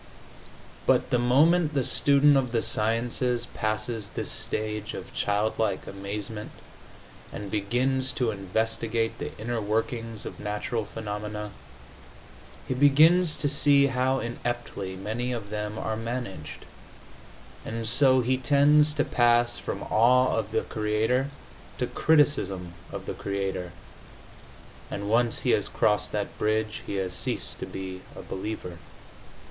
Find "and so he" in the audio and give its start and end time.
17.63-18.37